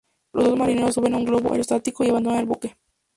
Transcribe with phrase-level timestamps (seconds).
[0.33, 2.75] Los dos marineros suben a un globo aerostático y abandonan el buque.